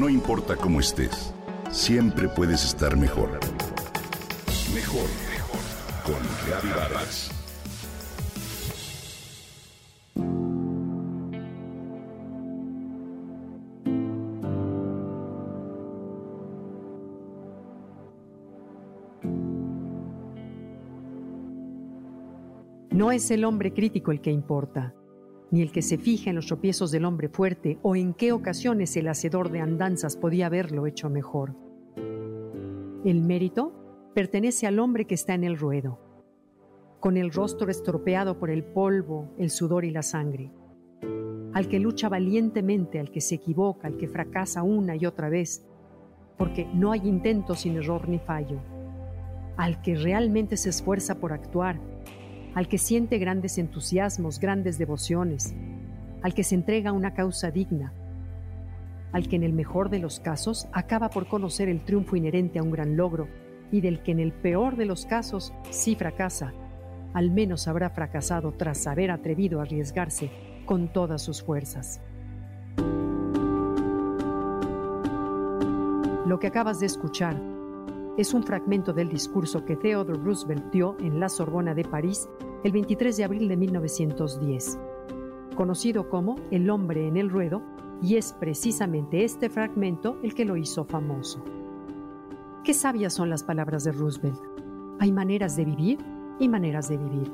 [0.00, 1.34] No importa cómo estés,
[1.70, 3.38] siempre puedes estar mejor.
[4.74, 5.60] Mejor, mejor.
[6.06, 7.30] Con Vargas.
[22.90, 24.94] No es el hombre crítico el que importa,
[25.50, 28.96] ni el que se fija en los tropiezos del hombre fuerte o en qué ocasiones
[28.96, 31.54] el hacedor de andanzas podía haberlo hecho mejor.
[33.04, 33.72] El mérito
[34.14, 35.98] pertenece al hombre que está en el ruedo,
[37.00, 40.52] con el rostro estropeado por el polvo, el sudor y la sangre,
[41.52, 45.66] al que lucha valientemente, al que se equivoca, al que fracasa una y otra vez,
[46.36, 48.60] porque no hay intento sin error ni fallo,
[49.56, 51.80] al que realmente se esfuerza por actuar,
[52.54, 55.54] al que siente grandes entusiasmos, grandes devociones,
[56.22, 57.92] al que se entrega una causa digna,
[59.12, 62.62] al que en el mejor de los casos acaba por conocer el triunfo inherente a
[62.62, 63.28] un gran logro
[63.72, 66.52] y del que en el peor de los casos sí fracasa,
[67.14, 70.30] al menos habrá fracasado tras haber atrevido a arriesgarse
[70.64, 72.00] con todas sus fuerzas.
[76.26, 77.36] Lo que acabas de escuchar
[78.16, 82.28] es un fragmento del discurso que Theodore Roosevelt dio en la Sorbona de París
[82.64, 84.78] el 23 de abril de 1910,
[85.56, 87.62] conocido como El hombre en el ruedo,
[88.02, 91.42] y es precisamente este fragmento el que lo hizo famoso.
[92.64, 94.40] Qué sabias son las palabras de Roosevelt.
[94.98, 95.98] Hay maneras de vivir
[96.38, 97.32] y maneras de vivir.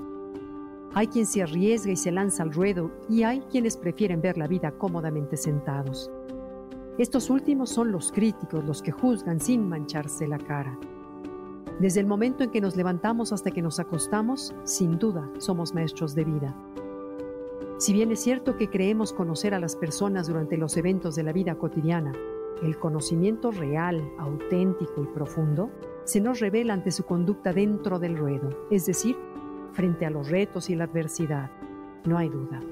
[0.95, 4.47] Hay quien se arriesga y se lanza al ruedo y hay quienes prefieren ver la
[4.47, 6.11] vida cómodamente sentados.
[6.99, 10.79] Estos últimos son los críticos, los que juzgan sin mancharse la cara.
[11.79, 16.15] Desde el momento en que nos levantamos hasta que nos acostamos, sin duda somos maestros
[16.15, 16.57] de vida.
[17.77, 21.35] Si bien es cierto que creemos conocer a las personas durante los eventos de la
[21.35, 22.15] vida cotidiana,
[22.63, 25.71] el conocimiento real, auténtico y profundo
[26.05, 29.17] se nos revela ante su conducta dentro del ruedo, es decir,
[29.73, 31.51] frente a los retos y la adversidad.
[32.07, 32.63] No hay duda.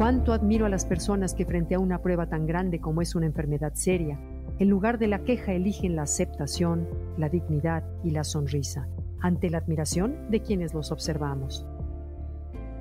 [0.00, 3.26] Cuánto admiro a las personas que frente a una prueba tan grande como es una
[3.26, 4.18] enfermedad seria,
[4.58, 6.88] en lugar de la queja eligen la aceptación,
[7.18, 8.88] la dignidad y la sonrisa,
[9.20, 11.66] ante la admiración de quienes los observamos.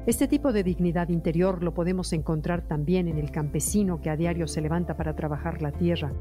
[0.05, 4.47] Este tipo de dignidad interior lo podemos encontrar también en el campesino que a diario
[4.47, 6.13] se levanta para trabajar la tierra,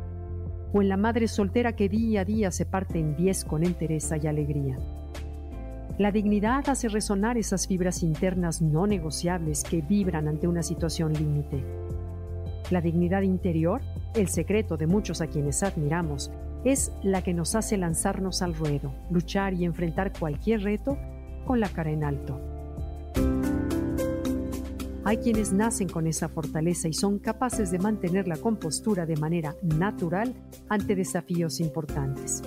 [0.72, 4.16] o en la madre soltera que día a día se parte en diez con entereza
[4.16, 4.76] y alegría.
[5.98, 11.64] La dignidad hace resonar esas fibras internas no negociables que vibran ante una situación límite.
[12.70, 13.80] La dignidad interior,
[14.14, 16.30] el secreto de muchos a quienes admiramos,
[16.62, 20.96] es la que nos hace lanzarnos al ruedo, luchar y enfrentar cualquier reto
[21.44, 22.40] con la cara en alto.
[25.02, 29.56] Hay quienes nacen con esa fortaleza y son capaces de mantener la compostura de manera
[29.62, 30.32] natural
[30.68, 32.40] ante desafíos importantes.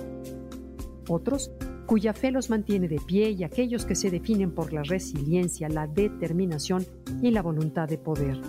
[1.06, 1.50] Otros,
[1.92, 5.86] cuya fe los mantiene de pie y aquellos que se definen por la resiliencia, la
[5.86, 6.86] determinación
[7.20, 8.40] y la voluntad de poder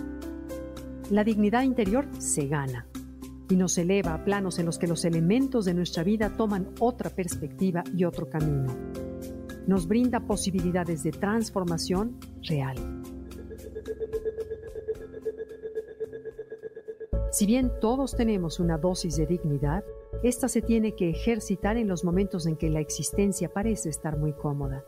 [1.10, 2.86] la dignidad interior se gana
[3.50, 7.10] y nos eleva a planos en los que los elementos de nuestra vida toman otra
[7.10, 8.74] perspectiva y otro camino.
[9.66, 12.76] Nos brinda posibilidades de transformación real.
[17.32, 19.84] Si bien todos tenemos una dosis de dignidad,
[20.24, 24.32] esta se tiene que ejercitar en los momentos en que la existencia parece estar muy
[24.32, 24.84] cómoda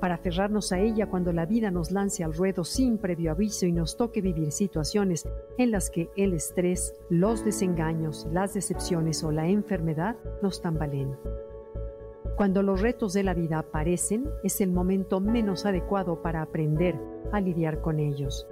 [0.00, 3.72] para aferrarnos a ella cuando la vida nos lance al ruedo sin previo aviso y
[3.72, 5.26] nos toque vivir situaciones
[5.58, 11.16] en las que el estrés, los desengaños, las decepciones o la enfermedad nos tambaleen.
[12.36, 17.00] Cuando los retos de la vida aparecen, es el momento menos adecuado para aprender
[17.32, 18.46] a lidiar con ellos.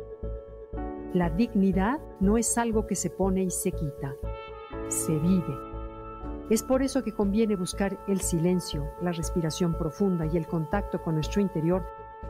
[1.13, 4.17] La dignidad no es algo que se pone y se quita,
[4.89, 5.74] se vive
[6.51, 11.15] es por eso que conviene buscar el silencio, la respiración profunda y el contacto con
[11.15, 11.83] nuestro interior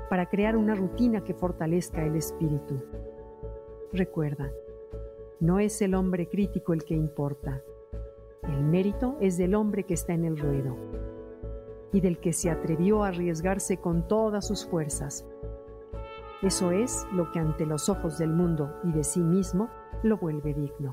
[0.09, 2.81] para crear una rutina que fortalezca el espíritu.
[3.93, 4.51] Recuerda,
[5.41, 7.61] no es el hombre crítico el que importa.
[8.45, 10.77] El mérito es del hombre que está en el ruedo
[11.93, 15.27] y del que se atrevió a arriesgarse con todas sus fuerzas.
[16.43, 19.71] Eso es lo que ante los ojos del mundo y de sí mismo
[20.03, 20.93] lo vuelve digno.